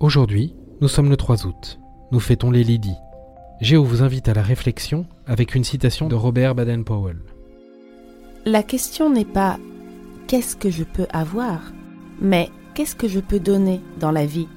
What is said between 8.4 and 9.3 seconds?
La question n'est